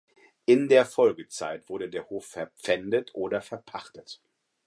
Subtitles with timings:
[0.47, 4.19] In der Folgezeit wurde der Hof verpfändet oder verpachtet.